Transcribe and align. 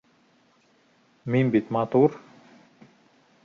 Мин 1.35 1.51
бит 1.57 1.69
матур. 1.77 2.19